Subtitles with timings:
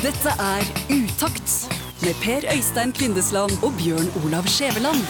[0.00, 1.50] Dette er Utakt
[2.00, 5.02] med Per Øystein Kvindesland og Bjørn Olav Skjæveland.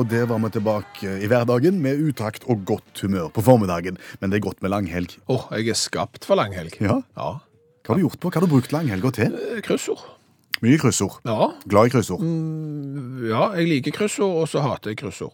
[0.00, 3.98] Og der var vi tilbake i hverdagen med utakt og godt humør på formiddagen.
[4.20, 5.18] Men det er godt med langhelg.
[5.28, 6.78] Åh, jeg er skapt for langhelg.
[6.80, 7.02] Ja.
[7.18, 7.30] Ja.
[7.84, 8.30] Hva har du gjort på?
[8.30, 9.36] Hva har du brukt langhelga til?
[9.36, 10.06] Eh, Kryssord.
[10.64, 11.20] Mye kryssord.
[11.24, 11.52] Ja.
[11.68, 12.24] Glad i kryssord.
[13.28, 15.32] ja, jeg liker kryssord, og så hater jeg kryssord.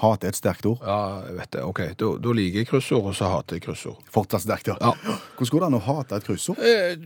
[0.00, 0.80] Hat er et sterkt ord.
[0.82, 1.60] Ja, jeg vet det.
[1.62, 4.00] Ok, da, da liker jeg kryssord, og så hater jeg kryssord.
[4.10, 4.74] Fortsatt sterkt, ja.
[4.82, 4.92] Ja.
[5.38, 6.58] Hvordan går det an å hate et kryssord?
[6.58, 6.96] Eh,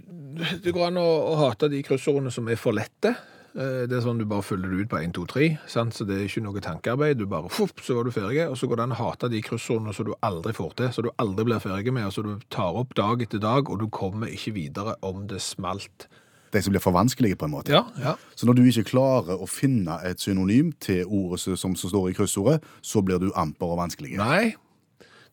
[0.64, 3.12] Det går an å, å hate de kryssordene som er for lette.
[3.58, 5.92] Eh, Det er sånn du bare fyller det ut på 1, 2, 3, sant?
[5.98, 7.18] så det er ikke noe tankearbeid.
[7.20, 8.46] Du bare, fupp, så var du ferdig.
[8.48, 11.04] Og så går det an å hate de kryssordene som du aldri får til, så
[11.04, 13.88] du aldri blir ferdig med, og så du tar opp dag etter dag, og du
[13.92, 16.08] kommer ikke videre om det smalt.
[16.52, 17.72] De som blir for vanskelige, på en måte.
[17.72, 18.14] Ja, ja.
[18.36, 22.16] Så når du ikke klarer å finne et synonym til ordet som, som står i
[22.16, 24.16] kryssordet, så blir du amper og vanskelig.
[24.20, 24.54] Nei,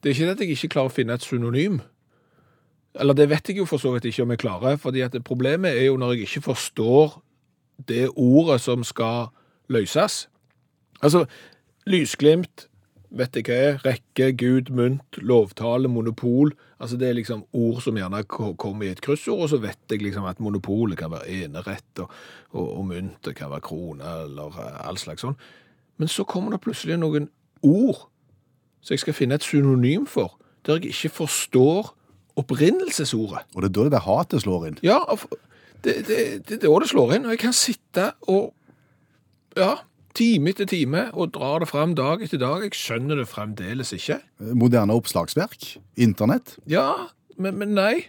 [0.04, 1.80] det er ikke det at jeg ikke klarer å finne et synonym.
[3.00, 5.76] Eller det vet jeg jo for så vidt ikke om jeg klarer, fordi at problemet
[5.76, 7.18] er jo når jeg ikke forstår
[7.90, 9.32] det ordet som skal
[9.72, 10.28] løses.
[11.04, 11.26] Altså,
[11.88, 12.68] lysglimt,
[13.16, 16.52] vet jeg hva er, rekke, gud, mynt, lovtale, monopol.
[16.82, 20.04] Altså det er liksom ord som gjerne kommer i et kryssord, og så vet jeg
[20.04, 22.12] liksom at monopolet kan være enerett, og,
[22.52, 25.38] og, og mynt kan være krone, eller eh, all slags sånn.
[26.02, 27.30] Men så kommer det plutselig noen
[27.64, 28.08] ord
[28.84, 30.36] som jeg skal finne et synonym for,
[30.68, 31.94] der jeg ikke forstår
[32.36, 33.48] opprinnelsesordet.
[33.56, 34.80] Og det er da det der hatet slår inn.
[34.84, 35.00] Ja,
[35.86, 38.52] det, det, det, det er da det slår inn, og jeg kan sitte og,
[39.56, 39.78] ja,
[40.16, 42.64] time etter time, og drar det frem dag etter dag.
[42.66, 44.20] Jeg skjønner det fremdeles ikke.
[44.56, 45.76] Moderne oppslagsverk.
[46.02, 46.56] Internett.
[46.72, 46.88] Ja,
[47.38, 48.06] men, men nei,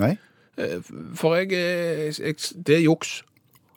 [0.00, 0.14] Nei?
[0.60, 0.78] Eh,
[1.18, 3.20] for jeg, er- jeg, det er juks.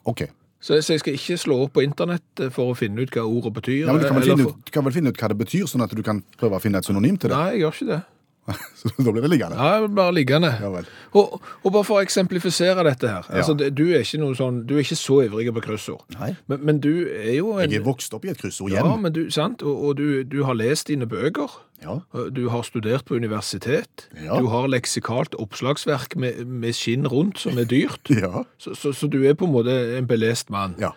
[0.08, 0.24] OK.
[0.64, 3.24] Så, så jeg skal ikke slå opp på internett eh, for å finne ut hva
[3.28, 3.82] ordet betyr.
[3.84, 5.36] Ja, men du kan vel, finne for- ut, du kan vel finne ut hva det
[5.42, 7.36] betyr, sånn at du kan prøve å finne et synonym til det?
[7.36, 7.98] Nei, jeg gjør ikke det.
[8.78, 9.56] Så da blir det liggende.
[9.56, 10.50] Ja, bare liggende.
[10.60, 10.70] Ja.
[11.16, 13.28] Og, og bare for å eksemplifisere dette her.
[13.30, 13.40] Ja.
[13.40, 16.04] Altså, du er ikke noe sånn, du er ikke så ivrig på kryssord.
[16.18, 16.34] Nei.
[16.50, 17.70] Men, men du er jo en...
[17.70, 18.84] Jeg er vokst opp i et kryssordhjem.
[18.84, 19.64] Ja, men du, sant?
[19.64, 21.56] Og, og du, du har lest dine bøker.
[21.84, 21.98] Ja.
[22.32, 24.06] Du har studert på universitet.
[24.16, 24.38] Ja.
[24.40, 28.12] Du har leksikalt oppslagsverk med, med skinn rundt, som er dyrt.
[28.24, 28.44] Ja.
[28.60, 30.76] Så, så, så du er på en måte en belest mann.
[30.80, 30.92] ja.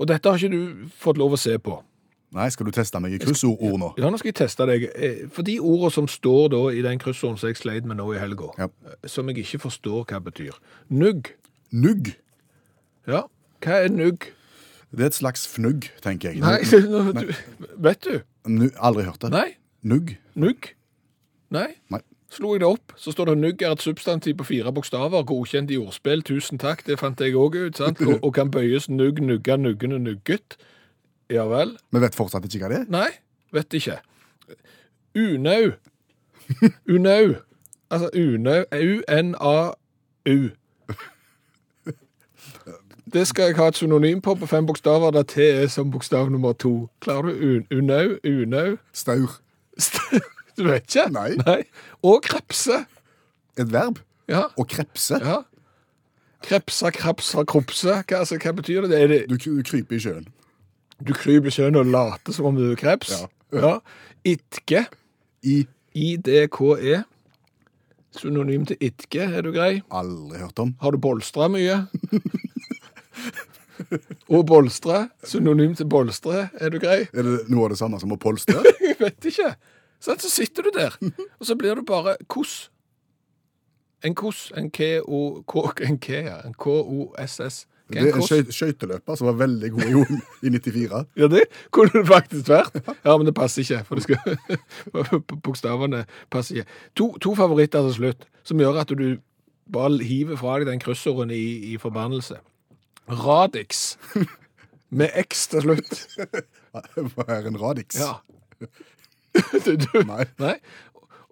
[0.00, 1.76] Og dette har ikke du fått lov å se på.
[2.32, 3.88] Nei, skal du teste meg i kryssordord nå?
[4.00, 4.86] Ja, nå skal jeg teste deg.
[4.96, 8.06] Eh, For de ordene som står da i den kryssorden som jeg sleit med nå
[8.14, 8.68] i helga, Ja.
[8.88, 10.56] eh, som jeg ikke forstår hva betyr.
[10.88, 11.28] Nugg.
[11.72, 12.14] Nugg.
[13.06, 13.24] Ja,
[13.60, 14.30] hva er nugg?
[14.92, 16.40] Det er et slags fnugg, tenker jeg.
[16.40, 17.14] Nei, Nugg.
[17.20, 17.34] du,
[17.76, 18.22] vet du?
[18.48, 19.30] Nu- Aldri hørt det.
[19.30, 19.50] Nei,
[19.82, 20.16] Nugg?
[20.34, 20.72] nugg.
[21.50, 21.68] Nei.
[21.90, 22.00] Nei.
[22.32, 25.68] Slo jeg det opp, så står det nugg er et substantiv på fire bokstaver, godkjent
[25.70, 28.00] i ordspill, tusen takk, det fant jeg òg ut, sant?
[28.08, 30.56] Og, og kan bøyes nugg, nugga, nuggende, nugget.
[31.32, 31.76] Ja vel?
[31.92, 32.88] Vi vet fortsatt ikke hva det er.
[32.92, 33.08] Nei,
[33.56, 33.98] vet ikke.
[35.16, 35.72] Unau.
[36.88, 37.34] Unau.
[37.92, 38.64] Altså unau.
[38.72, 40.40] U-N-A-U.
[43.12, 46.30] Det skal jeg ha et synonym på på fem bokstaver, der T er som bokstav
[46.32, 46.88] nummer to.
[47.00, 48.16] Klarer du unau?
[48.24, 48.76] Unau?
[48.92, 49.40] Staur.
[50.56, 51.06] Du vet ikke?
[51.12, 51.30] Nei.
[51.46, 51.62] Nei.
[52.04, 52.82] Og krepse.
[53.56, 54.02] Et verb.
[54.28, 54.42] Ja.
[54.60, 55.16] Og krepse.
[55.24, 55.38] ja.
[56.44, 57.94] Krepsa, krapsa, krupse.
[58.02, 58.90] Hva, altså, hva betyr det?
[58.90, 60.26] det, det Du, du kryper i sjøen.
[61.06, 63.14] Du kryper sjøen og later som om du er kreps?
[63.14, 63.28] Ja.
[63.58, 63.72] ja.
[64.32, 64.86] Itke.
[65.42, 65.64] I
[65.98, 67.02] I-D-K-E.
[68.16, 69.82] Synonym til itke, er du grei?
[69.90, 70.74] aldri hørt om.
[70.80, 71.86] Har du bolstra mye?
[74.28, 75.08] Og bolstre.
[75.24, 77.06] Synonym til bolstre, er du grei?
[77.12, 78.60] Er det noe av det samme som å polstre?
[78.84, 79.54] Jeg vet ikke.
[80.02, 80.96] Sånn, så sitter du der,
[81.38, 82.70] og så blir du bare koss.
[84.02, 84.50] En koss.
[84.58, 85.44] En K-O...
[87.94, 91.02] Det er en skøy- skøyteløper som var veldig god i, i 94.
[91.20, 92.78] Ja, det kunne det faktisk vært.
[93.04, 96.78] Ja, men det passer ikke, for det skal, bokstavene passer ikke.
[97.00, 99.04] To, to favoritter til slutt, som gjør at du
[99.72, 101.42] bare hiver fra deg den kryssorden i,
[101.72, 102.38] i forbannelse.
[103.08, 103.96] Radix,
[104.90, 106.02] med X til slutt.
[107.14, 107.98] Hva er en radix?
[108.00, 108.14] Ja.
[109.64, 110.24] Du, du, Nei.
[110.38, 110.54] nei.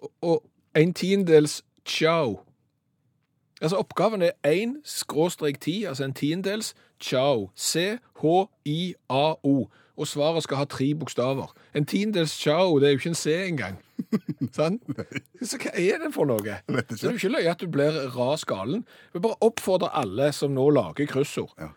[0.01, 0.37] Og, og
[0.75, 2.39] en tiendels ciao.
[3.61, 7.49] Altså oppgaven er 1 skråstrek 10, altså en tiendedels ciao.
[7.55, 7.95] C-H-I-A-O.
[9.97, 11.53] Og svaret skal ha tre bokstaver.
[11.75, 13.77] En tiendedels ciao, det er jo ikke en C engang.
[14.57, 14.79] sånn?
[15.45, 16.41] Så hva er det for noe?
[16.41, 16.55] det
[16.97, 18.81] er jo ikke løye at du blir ras galen.
[19.13, 21.53] Vi bare oppfordrer alle som nå lager kryssord.
[21.61, 21.69] Ja.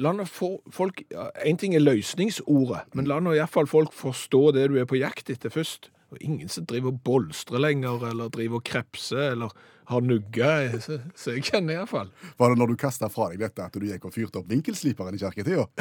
[0.00, 1.02] La nå folk,
[1.44, 5.30] Én ting er løsningsordet, men la nå iallfall folk forstå det du er på jakt
[5.30, 5.90] etter først.
[6.10, 9.52] Og ingen som driver og bolstrer lenger, eller driver og krepser, eller
[9.90, 10.50] har nugga,
[10.80, 10.98] så,
[11.34, 12.10] jeg kjenner iallfall.
[12.38, 15.16] Var det når du kasta fra deg dette at du gikk og fyrte opp vinkelsliperen
[15.16, 15.66] i kirketida?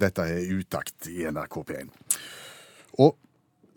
[0.00, 1.88] Dette er utakt i NRK P1.
[3.04, 3.12] Og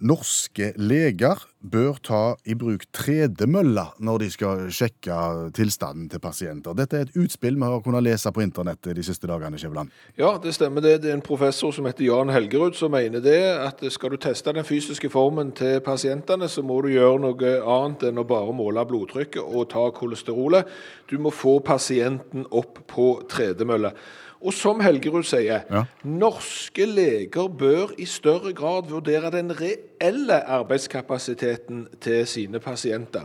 [0.03, 5.15] Norske leger bør ta i bruk tredemølla når de skal sjekke
[5.55, 6.75] tilstanden til pasienter.
[6.75, 9.55] Dette er et utspill vi har kunnet lese på internettet de siste dagene.
[9.61, 9.93] Skjæveland.
[10.19, 10.97] Ja, det stemmer det.
[11.05, 14.51] Det er en professor som heter Jan Helgerud som mener det, at skal du teste
[14.51, 18.83] den fysiske formen til pasientene, så må du gjøre noe annet enn å bare måle
[18.89, 20.67] blodtrykket og ta kolesterolet.
[21.07, 23.93] Du må få pasienten opp på tredemølle.
[24.43, 25.83] Og som Helgerud sier, Ja.
[26.03, 33.23] norske leger bør i større grad vurdere den reelle arbeidskapasiteten til sine pasienter.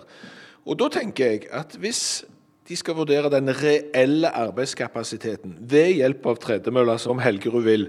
[0.67, 2.25] Og da tenker jeg at hvis
[2.69, 7.89] de skal vurdere den reelle arbeidskapasiteten ved hjelp av tredemølla, som Helgerud vil,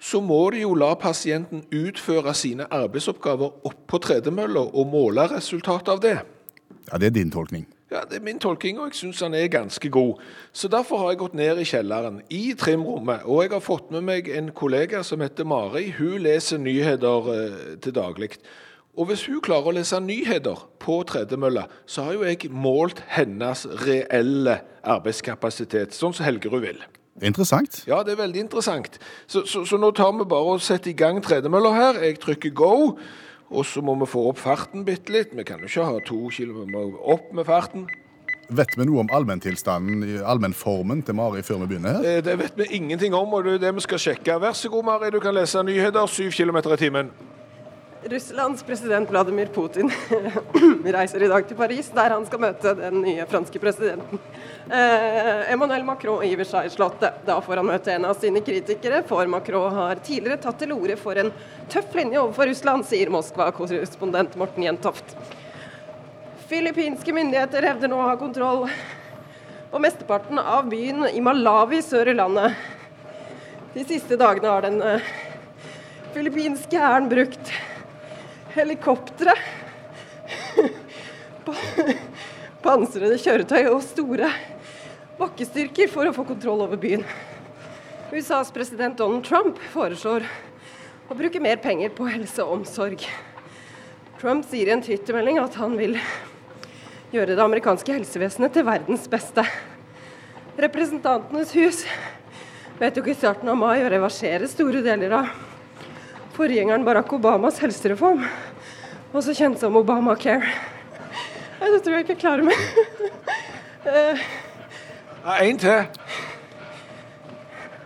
[0.00, 5.88] så må de jo la pasienten utføre sine arbeidsoppgaver opp på tredemølla og måle resultatet
[5.88, 6.18] av det.
[6.92, 7.66] Ja, Det er din tolkning.
[7.90, 10.20] Ja, Det er min tolking, og jeg syns han er ganske god.
[10.52, 14.04] Så Derfor har jeg gått ned i kjelleren, i trimrommet, og jeg har fått med
[14.06, 15.90] meg en kollega som heter Mari.
[15.98, 18.36] Hun leser nyheter eh, til daglig.
[18.96, 23.66] Og hvis hun klarer å lese nyheter på tredemølla, så har jo jeg målt hennes
[23.86, 26.82] reelle arbeidskapasitet, sånn som Helgerud vil.
[27.20, 27.82] Er interessant.
[27.88, 28.98] Ja, det er veldig interessant.
[29.26, 32.00] Så, så, så nå tar vi bare og setter i gang tredemølla her.
[32.06, 32.72] Jeg trykker go,
[33.50, 35.34] og så må vi få opp farten bitte litt.
[35.34, 37.88] Vi kan jo ikke ha to kilometer, opp med farten.
[38.50, 42.06] Vet vi noe om allmenntilstanden, allmennformen til Mari før vi begynner her?
[42.18, 44.40] Eh, Det vet vi ingenting om, og det er det vi skal sjekke.
[44.42, 46.06] Vær så god, Mari, du kan lese nyheter.
[46.06, 47.10] syv km i timen.
[48.02, 49.90] Russlands president Vladimir Putin
[50.84, 54.20] reiser i dag til Paris, der han skal møte den nye franske presidenten.
[54.72, 57.18] Eh, Emmanuel Macron i Versailles-slottet.
[57.26, 60.96] Da får han møte en av sine kritikere, for Macron har tidligere tatt til orde
[60.96, 61.28] for en
[61.68, 65.12] tøff linje overfor Russland, sier Moskva-korrespondent Morten Jentoft.
[66.48, 68.64] Filippinske myndigheter hevder nå å ha kontroll
[69.70, 72.56] på mesteparten av byen i Malawi sør i landet.
[73.76, 75.12] De siste dagene har den eh,
[76.16, 77.52] filippinske hæren brukt
[78.54, 79.34] helikoptre,
[81.44, 81.96] pa-
[82.64, 84.30] pansrede kjøretøy og store
[85.20, 87.04] bakkestyrker for å få kontroll over byen.
[88.10, 90.24] USAs president Donald Trump foreslår
[91.10, 93.04] å bruke mer penger på helse og omsorg.
[94.20, 95.96] Trump sier i en twittermelding at han vil
[97.14, 99.44] gjøre det amerikanske helsevesenet til verdens beste.
[100.60, 101.84] Representantenes hus
[102.80, 105.30] vedtok i starten av mai å reversere store deler av
[106.40, 108.22] forgjengeren Barack Obamas helsereform,
[109.12, 110.48] også kjent som Obamacare.
[111.60, 112.56] Nei, det tror jeg ikke jeg klarer meg.
[113.84, 115.84] Ja, En til.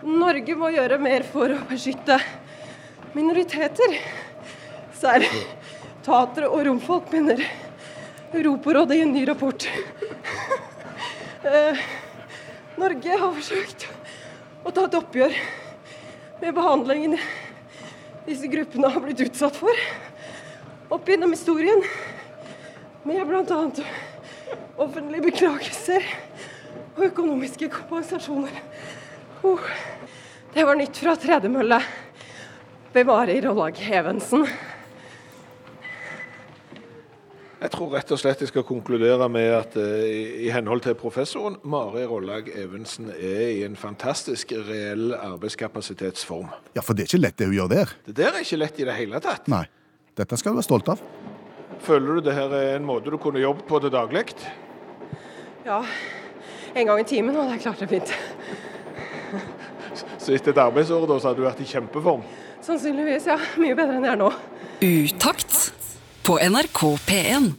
[0.05, 2.15] Norge må gjøre mer for å beskytte
[3.17, 3.97] minoriteter.
[4.95, 5.43] Særlig
[6.05, 7.43] tatere og romfolk, mener
[8.31, 9.67] Europarådet i en ny rapport.
[11.45, 11.81] Eh,
[12.79, 13.89] Norge har forsøkt
[14.63, 15.35] å ta et oppgjør
[16.39, 17.19] med behandlingen
[18.25, 19.81] disse gruppene har blitt utsatt for
[20.89, 21.81] opp gjennom historien.
[23.05, 23.57] Med bl.a.
[24.81, 26.07] offentlige beklagelser
[26.95, 28.55] og økonomiske kompensasjoner.
[29.45, 29.61] Oh,
[30.55, 31.77] det var nytt fra tredemølle
[32.95, 34.47] ved Mari Rollag Evensen.
[37.65, 41.55] Jeg tror rett og slett jeg skal konkludere med at eh, i, henhold til professoren,
[41.65, 46.51] Mari Rollag Evensen er i en fantastisk reell arbeidskapasitetsform.
[46.75, 47.95] Ja, For det er ikke lett det hun gjør der.
[48.05, 49.49] Det der er ikke lett i det hele tatt.
[49.49, 49.63] Nei.
[50.13, 51.01] Dette skal du være stolt av.
[51.87, 54.27] Føler du det her er en måte du kunne jobbet på til daglig?
[55.65, 55.81] Ja,
[56.77, 58.13] en gang i timen, hadde det er klart det fint.
[60.21, 62.21] Så etter et arbeidsår da, så hadde du vært i kjempeform?
[62.65, 63.41] Sannsynligvis, ja.
[63.57, 64.29] Mye bedre enn jeg er nå.
[64.85, 65.44] Utakt
[66.25, 67.51] på NRK P1.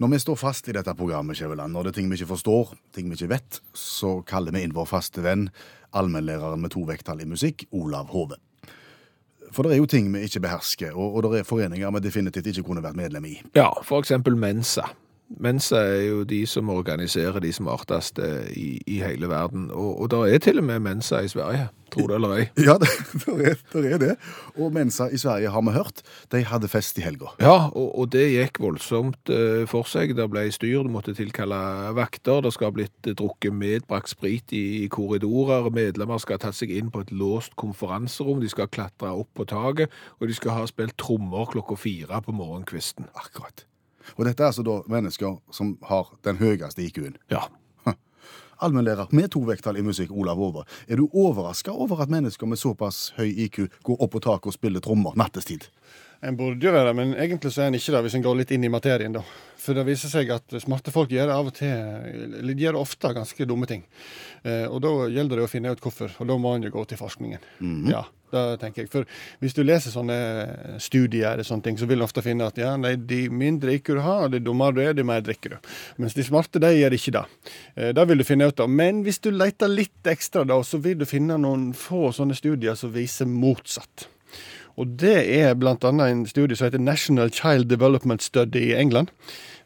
[0.00, 2.70] Når vi står fast i dette programmet, Kjøveland, når det er ting vi ikke forstår,
[2.96, 5.46] ting vi ikke vet, så kaller vi inn vår faste venn,
[5.96, 8.38] allmennlæreren med to vekttall i musikk, Olav Hove.
[9.52, 12.48] For det er jo ting vi ikke behersker, og, og det er foreninger vi definitivt
[12.52, 13.34] ikke kunne vært medlem i.
[13.58, 14.88] Ja, for eksempel Mensa.
[15.28, 19.70] Mensa er jo de som organiserer de smarteste i, i hele verden.
[19.74, 22.44] Og, og det er til og med Mensa i Sverige, tror du eller ei.
[22.62, 22.92] Ja, det,
[23.24, 24.12] det, er, det er det.
[24.54, 26.02] Og Mensa i Sverige, har vi hørt,
[26.32, 27.34] de hadde fest i helga.
[27.42, 30.14] Ja, og, og det gikk voldsomt eh, for seg.
[30.16, 31.60] Det ble styr, du måtte tilkalle
[31.98, 32.44] vakter.
[32.46, 35.72] Det skal ha blitt drukket medbrakt sprit i, i korridorer.
[35.74, 38.38] Medlemmer skal ha tatt seg inn på et låst konferanserom.
[38.44, 39.90] De skal klatre opp på taket,
[40.20, 43.10] og de skal ha spilt trommer klokka fire på morgenkvisten.
[43.18, 43.66] Akkurat.
[44.16, 47.18] Og dette er altså da mennesker som har den høyeste IQ-en.
[47.32, 47.46] Ja.
[48.56, 50.64] Allmennlærer med to vekttall i musikk, Olav Over.
[50.88, 54.56] Er du overraska over at mennesker med såpass høy IQ går opp på taket og
[54.56, 55.68] spiller trommer nattestid?
[56.24, 58.38] En burde jo være det, men egentlig så er en ikke det, hvis en går
[58.38, 59.20] litt inn i materien, da.
[59.60, 63.68] For det viser seg at smarte folk gjør av og til, gjør ofte ganske dumme
[63.68, 63.84] ting.
[64.40, 66.86] Eh, og da gjelder det å finne ut hvorfor, og da må en jo gå
[66.88, 67.44] til forskningen.
[67.92, 68.90] Ja, det tenker jeg.
[68.92, 69.06] For
[69.42, 70.16] hvis du leser sånne
[70.82, 73.92] studier, eller sånne ting, så vil du ofte finne at ja, nei, de mindre IQ
[73.96, 75.70] du har, det dummere du er, det mer drikker du.
[76.02, 77.24] Mens de smarte, de gjør ikke det.
[77.76, 78.72] Eh, det vil du finne ut av.
[78.72, 82.78] Men hvis du leter litt ekstra, da, så vil du finne noen få sånne studier
[82.78, 84.08] som viser motsatt.
[84.76, 85.76] Og det er bl.a.
[85.80, 89.12] en studie som heter National Child Development Study i England.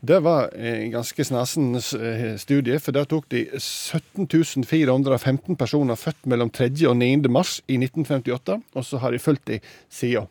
[0.00, 6.24] Det var en ganske snasen eh, studie, for der tok de 17 415 personer født
[6.24, 6.70] mellom 3.
[6.88, 7.28] og 9.
[7.28, 9.60] mars i 1958, og så har de fulgt de
[9.92, 10.30] siden.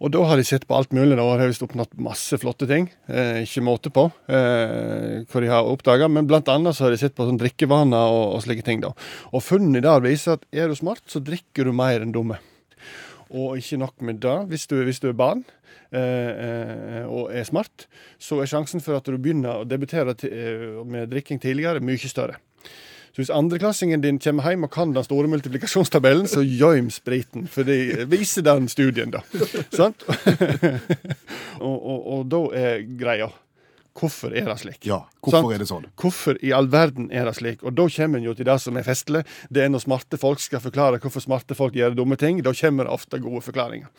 [0.00, 1.12] Og da har de sett på alt mulig.
[1.18, 2.86] Da har de oppnådd masse flotte ting.
[3.04, 6.08] Eh, ikke måte på eh, hva de har oppdaga.
[6.08, 8.80] Men blant annet så har de sett på sånn drikkevaner og, og slike ting.
[8.80, 8.94] da.
[9.34, 12.40] Og funnene der viser at er du smart, så drikker du mer enn dumme.
[13.30, 15.44] Og ikke nok med det, hvis du, hvis du er barn
[15.94, 17.86] eh, eh, og er smart,
[18.18, 22.40] så er sjansen for at du begynner å debutere eh, med drikking tidligere, mye større.
[23.10, 27.46] Så hvis andreklassingen din kommer hjem og kan den store multiplikasjonstabellen, så gøym spriten.
[27.50, 29.22] For det viser den studien, da.
[29.78, 30.06] Sant?
[31.66, 33.30] og, og, og da er greia
[33.96, 34.84] Hvorfor er det slik?
[34.86, 35.54] Ja, hvorfor Sant?
[35.54, 35.86] er det sånn?
[35.98, 37.64] Hvorfor i all verden er det slik?
[37.66, 39.24] Og da kommer en jo til det som er festlig.
[39.50, 42.38] Det er når smarte folk skal forklare hvorfor smarte folk gjør dumme ting.
[42.46, 43.90] Da kommer det ofte gode forklaringer.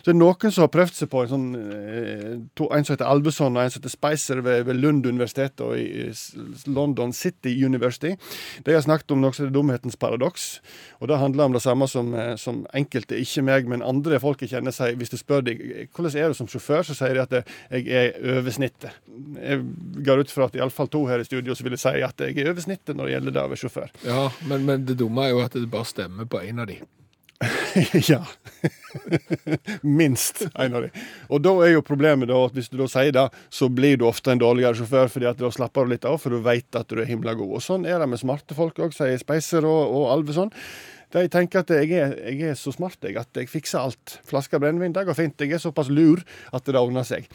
[0.00, 2.96] Så det er noen som har prøvd seg på en sånn eh, to, En som
[2.96, 6.08] heter Alveson og en som heter Spicer ved, ved Lund universitet og i
[6.66, 8.14] London City University.
[8.64, 10.48] De har snakket om noe som heter dumhetens paradoks.
[11.04, 14.40] Og det handler om det samme som, eh, som enkelte, ikke meg, men andre folk
[14.40, 14.96] jeg kjenner, sier.
[14.96, 15.60] Hvis du spør dem
[15.94, 18.96] hvordan er du som sjåfør, så sier de at eh, jeg er over snittet.
[19.40, 19.62] Jeg
[20.06, 22.36] går ut fra at iallfall to her i studio så vil jeg si at jeg
[22.40, 23.94] er over snittet når det gjelder det å være sjåfør.
[24.14, 26.78] Ja, men, men det dumme er jo at det bare stemmer på en av de.
[28.08, 28.20] ja.
[29.82, 30.90] Minst en av de.
[31.28, 34.06] Og da er jo problemet da at hvis du da sier det, så blir du
[34.08, 36.90] ofte en dårligere sjåfør, fordi at da slapper du litt av, for du vet at
[36.90, 37.56] du er himla god.
[37.58, 40.52] Og sånn er det med smarte folk òg, sier Speiser og, og Alveson.
[41.14, 44.16] De tenker at jeg er, jeg er så smart jeg, at jeg fikser alt.
[44.26, 45.44] Flaske brennevin, det går fint.
[45.44, 47.28] Jeg er såpass lur at det ordner seg.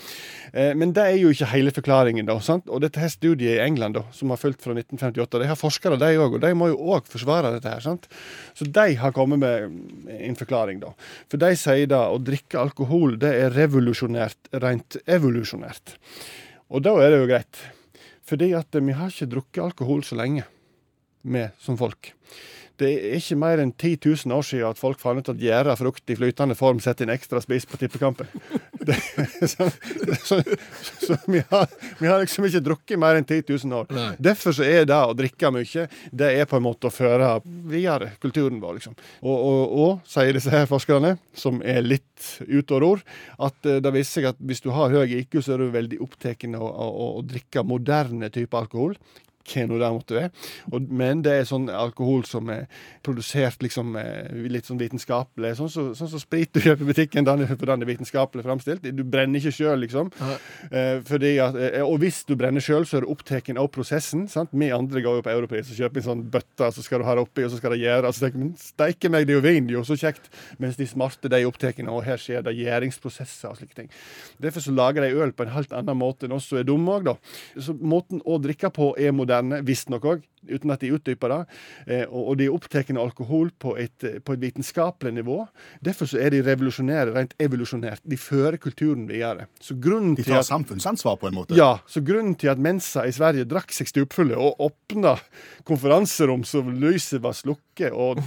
[0.51, 2.35] Eh, men det er jo ikke hele forklaringen, da.
[2.43, 2.67] sant?
[2.67, 5.99] Og dette her studiet i England, da, som har fulgt fra 1958, de har forskere,
[6.01, 7.85] de òg, og de må jo òg forsvare dette her.
[7.85, 8.09] sant?
[8.57, 10.91] Så de har kommet med en forklaring, da.
[11.31, 15.95] For de sier da å drikke alkohol, det er revolusjonært, rent evolusjonært.
[16.69, 17.65] Og da er det jo greit.
[18.29, 20.43] Fordi at vi har ikke drukket alkohol så lenge,
[21.21, 22.13] vi som folk.
[22.79, 25.75] Det er ikke mer enn 10 000 år siden at folk fant ut at gjæra
[25.75, 28.29] frukt i flytende form setter inn ekstra spis på tippekampen.
[28.79, 28.95] Det,
[29.51, 29.65] så
[30.23, 30.37] så,
[31.03, 31.65] så vi, har,
[31.99, 33.89] vi har liksom ikke drukket mer enn 10 000 år.
[33.91, 34.13] Nei.
[34.29, 35.83] Derfor så er det å drikke mye,
[36.15, 38.95] det er på en måte å føre videre kulturen vår, liksom.
[39.19, 43.03] Og, og, og sier disse her forskerne, som er litt ute og ror,
[43.49, 45.99] at eh, det viser seg at hvis du har høy IQ, så er du veldig
[46.07, 48.95] opptatt av å, å, å drikke moderne type alkohol
[49.49, 50.31] hva nå det måtte være.
[50.71, 52.67] Og, men det er sånn alkohol som er
[53.05, 55.55] produsert liksom eh, litt sånn vitenskapelig.
[55.59, 58.45] Sånn som så, sånn sprit du kjøper i butikken, den er, for den er vitenskapelig
[58.45, 58.85] framstilt.
[58.95, 60.11] Du brenner ikke sjøl, liksom.
[60.69, 64.27] Eh, at, eh, og hvis du brenner sjøl, så er du opptatt av prosessen.
[64.31, 64.51] sant?
[64.53, 67.15] Vi andre går jo på Europris og kjøper en sånn bøtte, så skal du ha
[67.17, 68.13] det oppi, og så skal det gjøre.
[68.13, 70.29] Så tenker men steike meg, det er jo vin, jo, så kjekt.
[70.61, 73.89] Mens de smarte de er opptatt av og her skjer det gjæringsprosesser og slike ting.
[74.41, 76.97] Derfor så lager de øl på en helt annen måte enn oss som er dumme
[76.97, 77.15] òg, da.
[77.61, 81.39] Så måten å drikke på er moderne, visstnok òg, uten at de utdyper det.
[81.87, 85.41] Eh, og, de er opptatt av alkohol på et, på et vitenskapelig nivå.
[85.85, 88.03] Derfor så er de revolusjonære rent evolusjonært.
[88.03, 89.49] De fører kulturen videre.
[89.63, 91.57] Så grunnen De til tar at samfunnsansvar på en måte.
[91.59, 95.17] ja, så grunnen til at Mensa i Sverige drakk seg stupfulle og åpna
[95.67, 98.21] konferanserom så lyset var slukket, og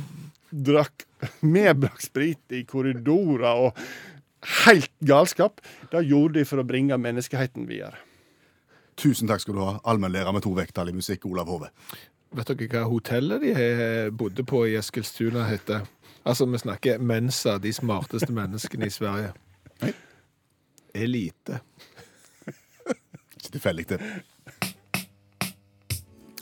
[0.52, 1.07] drakk
[1.40, 3.78] medbrakt sprit i korridorer og
[4.66, 5.61] helt galskap,
[5.92, 8.00] det gjorde de for å bringe menneskeheten videre.
[9.02, 11.73] Tusen takk skal du ha, allmennlærer med to vekttall i musikk, Olav Hove.
[12.38, 15.88] Vet dere hva hotellet de eh, bodde på i Eskilstuna heter?
[16.23, 19.32] Altså, vi snakker Mensa, de smarteste menneskene i Sverige.
[20.94, 21.59] Elite.
[23.40, 23.99] Ikke tilfeldig, det.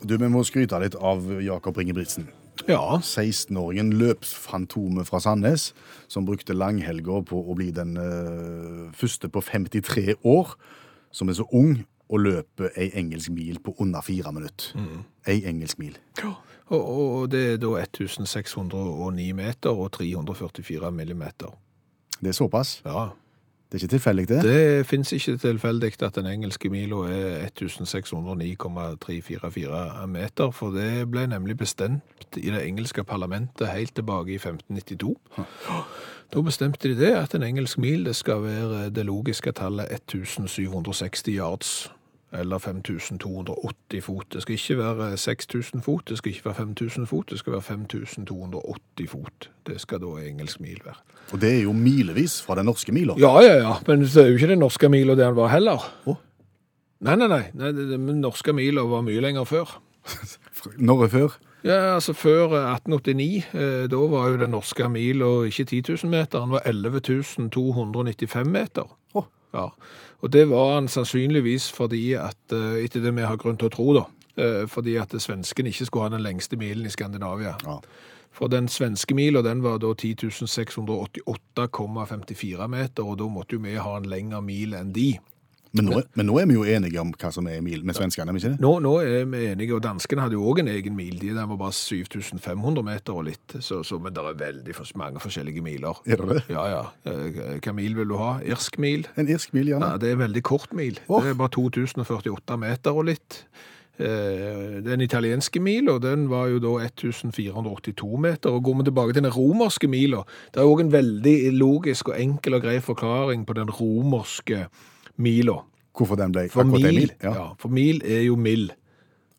[0.05, 2.29] Du, vi må skryte litt av Jakob Ingebrigtsen.
[2.69, 2.99] Ja.
[3.01, 5.71] 16-åringen løpsfantomet fra Sandnes,
[6.13, 10.53] som brukte langhelga på å bli den uh, første på 53 år
[11.11, 14.75] som er så ung og løpe ei engelsk mil på under fire minutter.
[15.27, 15.97] Ei engelsk mil.
[16.71, 21.55] Og, og det er da 1609 meter og 344 millimeter.
[22.21, 22.83] Det er såpass.
[22.85, 23.09] Ja.
[23.71, 24.43] Det er ikke tilfeldig, det.
[24.43, 31.59] Det finnes ikke tilfeldig at den engelske mila er 1609,344 meter, for det ble nemlig
[31.59, 32.03] bestemt
[32.37, 35.17] i det engelske parlamentet helt tilbake i 1592.
[36.35, 41.29] Da bestemte de det, at en engelsk mil det skal være det logiske tallet 1760
[41.29, 41.93] yards,
[42.33, 44.27] eller 5280 fot.
[44.33, 47.63] Det skal ikke være 6000 fot, det skal ikke være 5000 fot, det skal være
[47.63, 49.51] 5280 fot.
[49.67, 50.99] Det skal da engelsk mil være.
[51.33, 53.15] Og det er jo milevis fra den norske mila.
[53.19, 55.87] Ja, ja, ja, men det er jo ikke den norske mila det han var heller.
[56.07, 56.17] Å?
[57.01, 59.79] Nei, nei, nei, nei den norske mila var mye lenger før.
[60.89, 61.39] Når er før?
[61.65, 66.13] Ja, altså før eh, 1889, eh, da var jo den norske mila ikke 10 000
[66.13, 68.89] meter, den var 11 295 meter.
[69.15, 69.25] Å.
[69.57, 69.67] Ja,
[70.21, 73.75] og det var han sannsynligvis fordi at, eh, etter det vi har grunn til å
[73.75, 74.05] tro da,
[74.37, 77.55] eh, fordi at svenskene ikke skulle ha den lengste milen i Skandinavia.
[77.65, 77.79] Ja.
[78.31, 80.15] For den svenske mila, den var da 10
[80.47, 85.19] 688,54 meter, og da måtte jo vi ha en lengre mil enn de.
[85.77, 88.33] Men nå, men nå er vi jo enige om hva som er mil med svenskene,
[88.33, 88.63] er vi ikke det?
[88.65, 91.15] Nå, nå er vi enige, og danskene hadde jo også en egen mil.
[91.21, 95.23] De der var bare 7500 meter og litt, så, så, men det er veldig mange
[95.23, 96.03] forskjellige miler.
[96.11, 96.43] Er det det?
[96.57, 96.83] Ja, ja.
[97.07, 98.33] Eh, Hva mil vil du ha?
[98.43, 99.07] Irsk mil?
[99.15, 99.95] En irsk mil, gjerne.
[99.95, 100.99] Ja, det er en veldig kort mil.
[101.07, 101.23] Oh.
[101.23, 103.41] Det er bare 2048 meter og litt.
[104.01, 108.51] Eh, Den italienske mila, den var jo da 1482 meter.
[108.59, 112.19] Og går vi tilbake til den romerske mila, det er også en veldig logisk og
[112.19, 114.89] enkel og grei forklaring på den romerske mila.
[115.97, 117.11] Hvorfor den ble For akkurat mil, mil?
[117.23, 117.49] ja.
[117.59, 118.73] for mil er jo mill,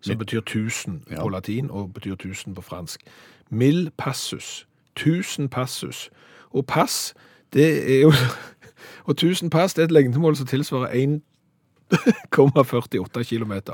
[0.02, 1.22] som betyr tusen Ja.
[1.22, 3.02] på latin, og betyr tusen på fransk.
[3.50, 4.68] Mill passus.
[4.96, 6.10] Tusen passus.
[6.54, 7.14] Og pass,
[7.54, 8.12] det er jo
[9.08, 13.74] Og tusen pass det er et lengdemål som tilsvarer 1,48 kilometer.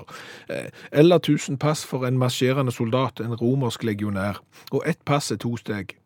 [0.50, 4.42] Eh, Eller 1000 pass for en marsjerende soldat, en romersk legionær.
[4.72, 5.98] Og ett pass er to steg.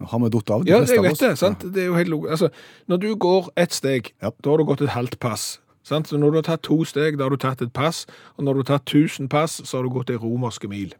[0.00, 1.38] Har vi datt av, de Ja, fleste jeg vet det.
[1.38, 1.58] sant?
[1.74, 2.30] Det er jo helt logisk.
[2.30, 2.48] Altså,
[2.88, 4.30] når du går ett steg, Ja.
[4.42, 5.58] da har du gått et halvt pass.
[5.82, 6.06] Sant?
[6.08, 8.06] Så når du har tatt to steg, da har du tatt et pass.
[8.38, 10.94] Og når du har tatt 1000 pass, så har du gått ei romerske mil.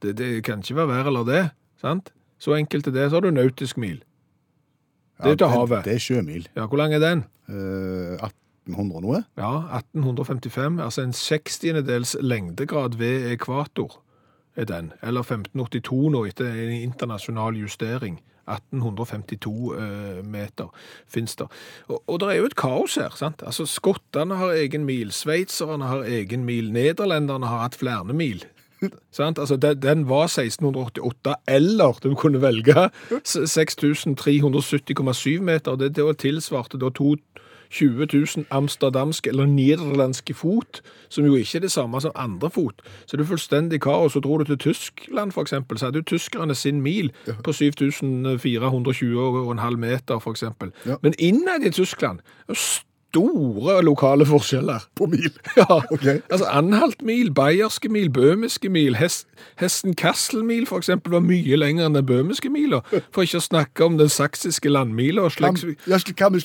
[0.00, 1.50] Det, det kan ikke være verre eller det.
[1.80, 2.10] sant?
[2.38, 3.10] Så enkelt er det.
[3.10, 4.02] Så har du nautisk mil.
[5.22, 5.84] Det er til havet.
[5.84, 6.46] Det er sjømil.
[6.56, 7.24] Ja, Hvor lang er den?
[7.48, 8.16] Uh,
[8.66, 9.24] 1800 noe?
[9.36, 10.80] Ja, 1855.
[10.80, 13.98] Altså en sekstiendedels lengdegrad ved ekvator
[14.56, 14.92] er den.
[15.02, 18.20] Eller 1582 nå, etter en internasjonal justering.
[18.50, 20.68] 1852 eh, meter
[21.08, 21.46] finnes det.
[21.88, 23.10] Og, og det er jo et kaos her.
[23.16, 23.42] sant?
[23.46, 28.44] Altså, Skottene har egen mil, sveitserne har egen mil, nederlenderne har hatt flere mil.
[29.12, 29.38] Sant?
[29.38, 35.76] Altså, den, den var 1688, eller du kunne velge 6370,7 meter.
[35.76, 37.16] Det, det tilsvarte da to
[37.70, 42.82] 20 000 amsterdamske eller nederlandske fot, som jo ikke er det samme som andre fot.
[43.06, 44.12] Så det er fullstendig kaos.
[44.12, 47.12] Så dro du til Tyskland, eksempel, så hadde jo tyskerne sin mil
[47.44, 50.70] på 7420,5 meter, eksempel.
[50.86, 50.94] Ja.
[51.02, 52.18] Men innad i Tyskland
[53.10, 54.86] store lokale forskjeller.
[54.96, 55.30] På mil?
[55.58, 56.20] Ja, Okay.
[56.30, 59.26] altså Anhalt-mil, Bayerske mil, Bøhmiske mil, Hest,
[59.60, 62.80] Hesten Kassel-mil eksempel var mye lenger enn den bøhmiske mila,
[63.12, 65.26] for ikke å snakke om den saksiske landmila.
[65.36, 65.56] Kam,
[65.88, 66.40] ja, hva med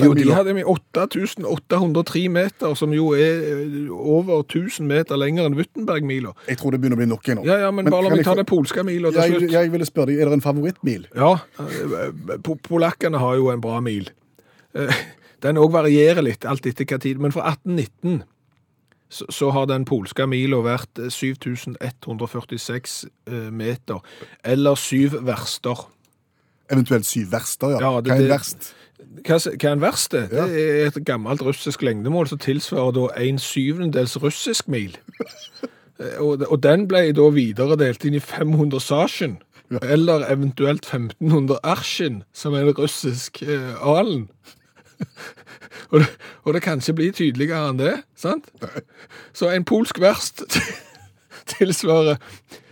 [0.00, 6.32] Jo, de hadde 8803 meter, som jo er eh, over 1000 meter lenger enn Wittenberg-mila.
[6.48, 7.46] Jeg tror det begynner å bli nok nå.
[7.48, 9.56] Ja, ja, men, bare la meg ta den polske mila til Ja, jeg, slutt.
[9.58, 11.06] jeg ville spørre deg, er det en favorittmil?
[11.16, 12.38] Ja, eh,
[12.70, 14.10] polakkene har jo en bra mil.
[15.36, 17.18] Eh, Den òg varierer litt, alt etter hva tid.
[17.20, 18.22] Men fra 1819
[19.08, 24.00] så, så har den polske mila vært eh, 7146 eh, meter,
[24.44, 25.84] eller syv verster.
[26.72, 27.80] Eventuelt syv verster, ja.
[27.80, 28.72] Ja, det- hva er en verst?
[29.26, 30.28] Hva, hva er en verste?
[30.30, 34.96] Det er et gammelt russisk lengdemål som tilsvarer da en syvendels russisk mil.
[35.98, 39.38] Eh, Og, og den ble da videre delt inn i 500 sasjen,
[39.80, 44.26] eller eventuelt 1500 arsjen, som er den russisk eh, alen.
[45.92, 46.08] Og, det,
[46.44, 48.48] og det kan ikke bli tydeligere enn det, sant?
[49.36, 50.44] Så en polsk verst
[51.56, 52.20] tilsvarer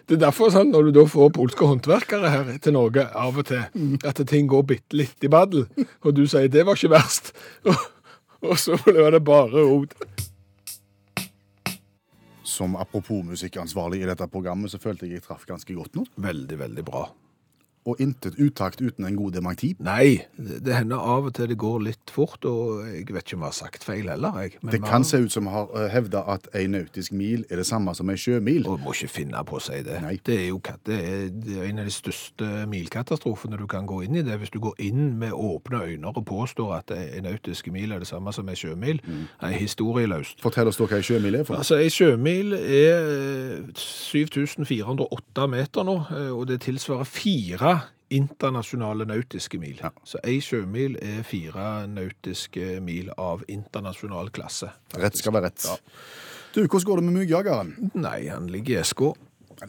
[0.05, 3.47] det er derfor sånn når du da får polske håndverkere her til Norge av og
[3.49, 3.63] til,
[4.05, 5.65] at ting går bitte litt i baddel,
[6.05, 7.33] og du sier det var ikke verst,
[7.71, 7.87] og,
[8.45, 9.97] og så blir det bare rot.
[12.45, 16.05] Som apropos musikkansvarlig i dette programmet, så følte jeg jeg traff ganske godt nå.
[16.21, 17.07] Veldig, veldig bra.
[17.85, 19.75] Og intet utakt uten en god dementi.
[19.85, 23.45] Nei, det, hender av og til det går litt fort, og jeg vet ikke om
[23.45, 24.39] jeg har sagt feil heller.
[24.41, 24.59] Jeg.
[24.63, 27.67] Men Det vi kan se ut som har hevda at ei nautisk mil er det
[27.69, 28.65] samme som ei sjømil.
[28.71, 30.01] Og må ikke finne på å si det.
[30.05, 30.17] Nei.
[30.25, 34.01] Det er jo det er, det er en av de største milkatastrofene du kan gå
[34.07, 34.39] inn i det.
[34.41, 38.09] Hvis du går inn med åpne øyne og påstår at en nautisk mil er det
[38.09, 39.03] samme som en sjømil.
[39.41, 40.41] er historieløst.
[40.43, 41.61] Fortell oss da hva ei sjømil er for.
[41.61, 43.11] Altså, ei sjømil er
[43.61, 47.74] eh, 7408 meter nå, eh, og det tilsvarer fire
[48.11, 49.79] internasjonale nautiske mil.
[49.81, 49.91] Ja.
[50.05, 54.73] Så ei sjømil er fire nautiske mil av internasjonal klasse.
[55.01, 55.69] Rett skal være rett.
[56.55, 57.73] Du, hvordan går det med myggjageren?
[57.99, 59.15] Nei, han ligger i eska.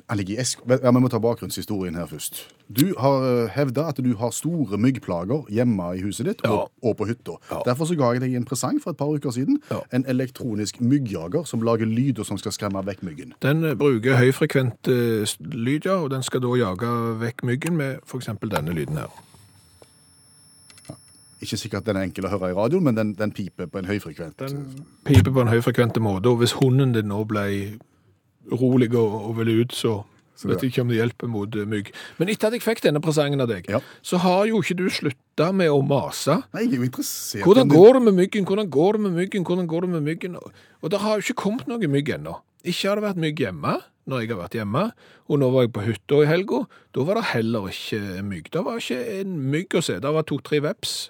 [0.10, 0.60] Han ligger i esk...
[0.70, 2.40] Ja, Vi må ta bakgrunnshistorien her først.
[2.70, 6.52] Du har hevda at du har store myggplager hjemme i huset ditt Ja.
[6.52, 7.36] og, og på hytta.
[7.52, 7.60] Ja.
[7.66, 9.60] Derfor så ga jeg deg en presang for et par uker siden.
[9.72, 9.80] Ja.
[9.94, 13.34] En elektronisk myggjager som lager lyder som skal skremme vekk myggen.
[13.46, 18.02] Den eh, bruker høyfrekvent eh, lyd, ja, og den skal da jage vekk myggen med
[18.06, 18.32] f.eks.
[18.42, 19.14] denne lyden her.
[21.44, 23.86] Ikke sikkert den er enkel å høre i radioen, men den, den piper på en
[23.90, 24.40] høyfrekvent.
[24.40, 27.44] Den piper på en høyfrekvent måte, og hvis hunden din nå ble
[28.52, 30.04] urolig og, og ville ut, så
[30.36, 31.94] Så vet ikke om det hjelper mot eh, mygg.
[32.20, 33.80] Men etter at jeg fikk denne presangen av deg, Ja.
[34.04, 36.42] så har jo ikke du slutta med å mase.
[36.54, 38.46] Nei, jeg er jo interessert Hvordan går det med myggen?
[38.50, 39.46] Hvordan går det med myggen?
[39.48, 40.36] Hvordan går det med myggen?
[40.36, 40.52] Og,
[40.84, 42.36] og det har jo ikke kommet noe mygg ennå.
[42.68, 44.84] Ikke har det vært mygg hjemme når jeg har vært hjemme,
[45.32, 46.60] og nå var jeg på hytta i helga.
[46.94, 48.52] Da var det heller ikke mygg.
[48.54, 49.96] Det var ikke en mygg å se.
[50.04, 51.10] Det var to-tre veps.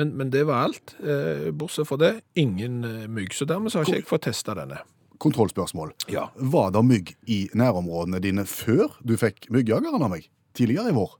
[0.00, 0.96] Men, men det var alt.
[1.04, 3.36] Eh, bortsett fra det, ingen eh, mygg.
[3.36, 4.80] Så dermed så har ikke jeg fått testa denne.
[5.22, 5.94] Kontrollspørsmål.
[6.10, 6.28] Ja.
[6.34, 10.26] Var det mygg i nærområdene dine før du fikk myggjageren av meg?
[10.58, 11.18] Tidligere i vår?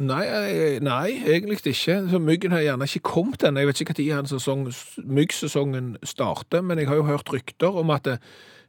[0.00, 1.98] Nei, eh, nei, egentlig ikke.
[2.08, 3.60] Så myggen har gjerne ikke kommet ennå.
[3.60, 4.62] Jeg vet ikke når sesong,
[5.04, 8.18] myggsesongen starter, men jeg har jo hørt rykter om at det,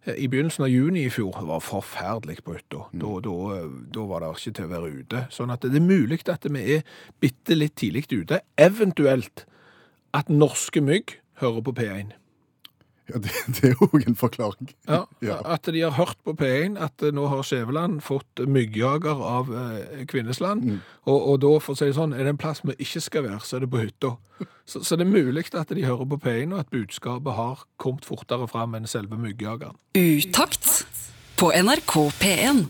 [0.05, 2.89] eh, i begynnelsen av juni i fjor var forferdelig på hytta.
[2.91, 5.27] Da, da, da var det ikke til å være ute.
[5.31, 6.83] Sånn at det er mulig at vi er
[7.21, 8.41] bitte litt tidlig ute.
[8.57, 9.45] Eventuelt
[10.13, 12.11] at norske mygg hører på P1.
[13.09, 14.69] Ja, det, det er jo en forklaring.
[14.87, 15.39] Ja, Ja.
[15.45, 20.03] At de har hørt på P1 at eh, nå har Skjæveland fått myggjager av eh,
[20.07, 20.63] Kvinnesland.
[20.63, 20.81] Mm.
[21.05, 23.25] Og, og da, for å si det sånn, er det en plass vi ikke skal
[23.27, 24.13] være, så er det på hytta.
[24.65, 28.05] Så, så det er mulig at de hører på P1, og at budskapet har kommet
[28.07, 29.77] fortere fram enn selve myggjageren.
[29.97, 30.85] Utakt
[31.41, 32.63] på NRK P1.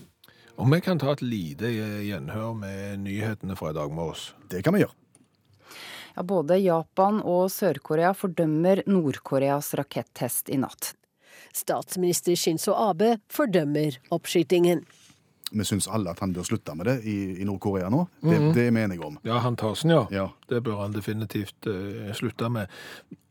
[0.60, 4.30] Og vi kan ta et lite eh, gjenhør med nyhetene fra i dag morges.
[4.52, 4.96] Det kan vi gjøre.
[6.16, 10.92] Ja, både Japan og Sør-Korea fordømmer Nord-Koreas rakettest i natt.
[11.56, 14.84] Statsminister Shinzo Abe fordømmer oppskytingen.
[15.52, 18.06] Vi syns alle at han bør slutte med det i, i Nord-Korea nå.
[18.24, 19.18] Det, det mener jeg om.
[19.26, 20.06] Ja, han Tarsen, ja.
[20.12, 20.28] Ja.
[20.48, 22.72] Det bør han definitivt uh, slutte med.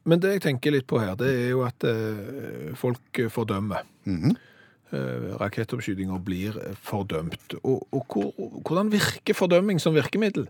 [0.06, 3.86] Men det jeg tenker litt på her, det er jo at uh, folk fordømmer.
[4.06, 4.36] Mm -hmm.
[4.94, 7.58] uh, rakettoppskytinger blir fordømt.
[7.64, 8.34] Og, og hvor,
[8.68, 10.48] hvordan virker fordømming som virkemiddel?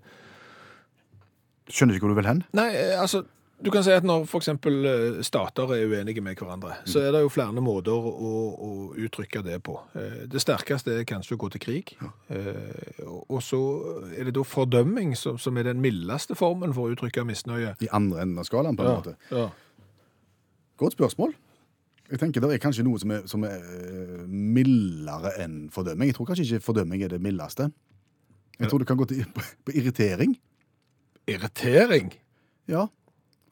[1.71, 2.43] Skjønner ikke hvor du vil hen.
[2.57, 3.23] Nei, eh, altså,
[3.61, 7.21] du kan si at når eksempel eh, stater er uenige med hverandre, så er det
[7.21, 9.75] jo flere måter å, å uttrykke det på.
[9.95, 11.93] Eh, Det sterkeste er kanskje å gå til krig.
[12.01, 12.09] Ja.
[13.07, 13.59] og- så
[14.17, 17.75] er det da fordømming som, som er den mildeste formen for å uttrykke misnøye.
[17.81, 19.15] I andre enden av skalaen, på en måte.
[19.31, 19.49] ja.
[20.81, 21.33] Godt spørsmål.
[22.11, 23.61] Jeg tenker Det er kanskje noe som er, som er
[24.27, 26.09] mildere enn fordømming.
[26.09, 27.69] Jeg tror kanskje ikke fordømming er det mildeste.
[28.59, 30.35] Jeg tror det kan gå til på, på irritering.
[31.35, 32.11] Irritering.
[32.71, 32.87] Ja.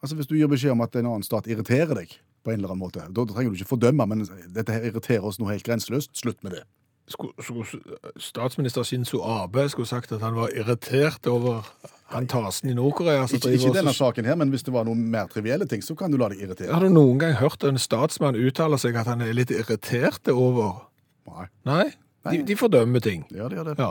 [0.00, 2.12] Altså Hvis du gir beskjed om at en annen stat irriterer deg
[2.44, 5.40] på en eller annen måte, da trenger du ikke fordømme, men dette her irriterer oss
[5.40, 6.14] noe helt grenseløst.
[6.16, 6.62] Slutt med det.
[7.10, 11.66] Skulle, skulle statsminister Shinzo Abe skulle sagt at han var irritert over
[12.10, 13.26] han Tasen i Nord-Korea.
[13.26, 16.10] Ikke, ikke denne saken her, men hvis det var noen mer trivielle ting, så kan
[16.10, 16.72] du la deg irritere.
[16.74, 20.86] Har du noen gang hørt en statsmann uttale seg at han er litt irritert over
[21.30, 21.44] Nei.
[21.68, 21.84] Nei?
[22.26, 23.22] De, de fordømmer ting.
[23.30, 23.74] Ja, det gjør det.
[23.78, 23.90] Ja.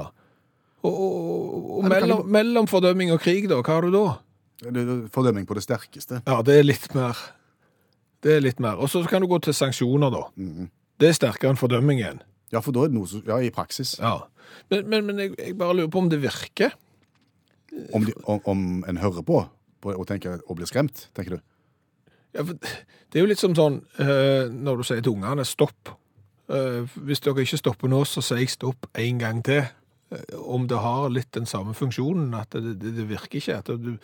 [0.88, 4.06] Og, og, og mellom, mellom fordømming og krig, da, hva har du da?
[5.12, 6.22] Fordømming på det sterkeste.
[6.28, 7.20] Ja, det er litt mer.
[8.24, 8.80] Det er litt mer.
[8.80, 10.26] Og så kan du gå til sanksjoner, da.
[10.40, 10.70] Mhm.
[11.00, 12.18] Det er sterkere enn fordømming igjen.
[12.52, 13.94] Ja, for da er det noe som Ja, i praksis.
[14.02, 14.18] Ja.
[14.72, 16.74] Men, men, men jeg, jeg bare lurer på om det virker.
[17.94, 19.44] Om, de, om, om en hører på,
[19.80, 21.40] på og tenker og blir skremt, tenker du?
[22.36, 25.94] Ja, for det er jo litt som sånn eh, når du sier til ungene stopp.
[26.50, 29.64] Eh, hvis dere ikke stopper nå, så sier jeg stopp en gang til.
[30.12, 33.58] Eh, om det har litt den samme funksjonen, at det, det, det virker ikke.
[33.62, 33.96] At du,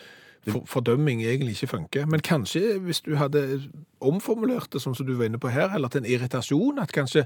[0.46, 2.06] for, fordømming egentlig ikke funker.
[2.06, 3.46] Men kanskje hvis du hadde
[4.00, 7.26] omformulert det sånn som du var inne på her, eller til en irritasjon, at kanskje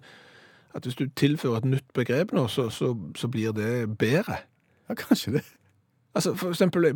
[0.77, 4.43] at hvis du tilfører et nytt begrep nå, så, så, så blir det bedre.
[4.89, 5.45] Ja, kanskje det.
[6.17, 6.87] Altså for eksempel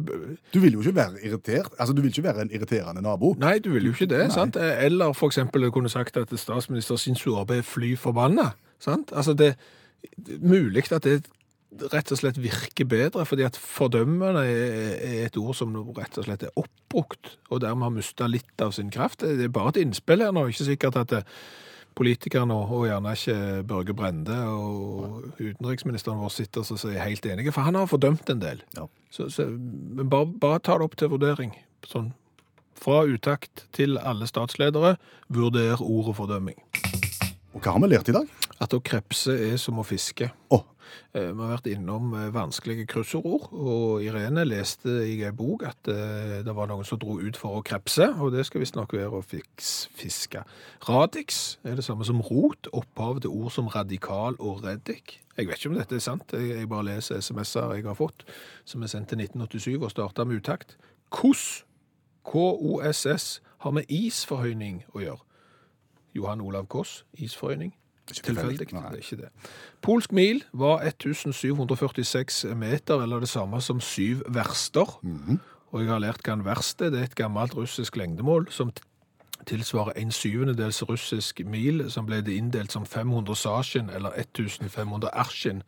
[0.53, 1.69] Du vil jo ikke være irritert.
[1.79, 3.35] Altså, du vil ikke være en irriterende nabo.
[3.39, 4.57] Nei, du vil jo ikke det, sant?
[4.57, 9.13] Eller for eksempel kunne sagt at statsminister Shinzo Abe er fly forbanna, sant?
[9.13, 9.55] Altså det,
[10.17, 11.25] det er mulig at det
[11.93, 16.45] rett og slett virker bedre, fordi at fordømmende er, et ord som rett og slett
[16.47, 19.25] er oppbrukt, og dermed har mista litt av sin kraft.
[19.25, 21.23] Det er bare et innspill her nå, ikke sikkert at det,
[21.97, 23.37] politikerne og, gjerne ikke
[23.69, 28.41] Børge Brende og utenriksministeren vår sitter og er helt enige, for han har fordømt en
[28.41, 28.63] del.
[28.77, 28.87] Ja.
[29.13, 31.55] Så, så, men bare, bare ta det opp til vurdering.
[31.89, 32.13] Sånn
[32.83, 34.97] fra utakt til alle statsledere,
[35.31, 36.57] vurder ordet fordømming.
[37.53, 38.27] Og hva har vi lært i dag?
[38.59, 40.27] At å krepse er som å fiske.
[40.51, 40.72] Å, Eh,
[41.13, 46.39] Vi har vært innom eh, vanskelige kryssordord, og Irene leste i en bok at eh,
[46.45, 49.25] det var noen som dro ut for å krepse, og det skal visstnok være å
[49.25, 50.43] fiske.
[50.87, 55.19] Radix er det samme som rot, opphav til ord som radikal og reddik.
[55.37, 58.25] Jeg vet ikke om dette er sant, jeg bare leser SMS-er jeg har fått,
[58.69, 60.77] som er sendt til 1987 og starta med utakt.
[61.13, 61.63] KOS,
[62.25, 65.23] K-O-S-S, har med isforhøyning å gjøre.
[66.13, 67.73] Johan Olav Koss, isforhøyning.
[68.21, 69.29] Tilfeldig, det er ikke det.
[69.81, 74.99] Polsk mil var 1746 meter, eller det samme som syv verster.
[75.01, 75.39] Mhm.
[75.73, 76.91] Og jeg har lært hva en verst er.
[76.93, 78.69] Det er et gammelt russisk lengdemål som
[79.47, 85.63] tilsvarer en syvendedels russisk mil, som ble det inndelt som 500 sasjen, eller 1500 ersjen.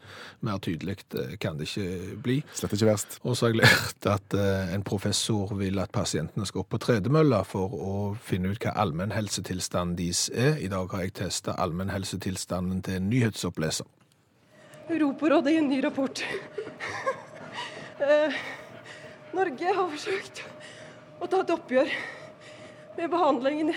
[0.45, 2.37] Mer tydelig eh, kan det ikke bli.
[2.55, 3.19] Slett ikke verst.
[3.23, 6.81] Og så har jeg lært at eh, en professor vil at pasientene skal opp på
[6.85, 10.59] tredemølla for å finne ut hva allmennhelsetilstanden deres er.
[10.63, 13.89] I dag har jeg testa allmennhelsetilstanden til en nyhetsoppleser.
[14.85, 16.21] Europarådet i en ny rapport.
[17.95, 18.33] Eh,
[19.31, 20.41] Norge har forsøkt
[21.23, 21.93] å ta et oppgjør
[22.97, 23.73] med behandlingen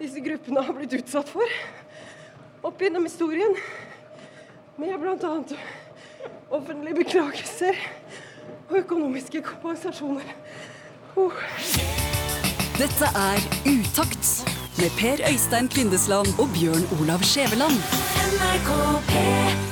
[0.00, 1.56] disse gruppene har blitt utsatt for
[2.62, 3.54] opp gjennom historien.
[4.80, 5.32] Med bl.a.
[6.50, 7.78] offentlige beklagelser
[8.70, 10.32] og økonomiske kompensasjoner.
[11.16, 11.42] Oh.
[12.78, 14.30] Dette er Utakt
[14.78, 17.84] med Per Øystein Kvindesland og Bjørn Olav Skjæveland.
[18.32, 18.72] NRK
[19.12, 19.71] P3